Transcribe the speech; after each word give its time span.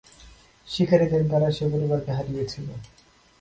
শিকারীদের 0.67 1.23
দ্বারা 1.29 1.49
সে 1.57 1.65
পরিবারকে 1.73 2.11
হারিয়েছিল। 2.17 2.67